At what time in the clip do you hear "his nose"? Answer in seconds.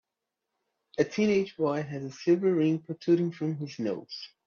3.57-4.29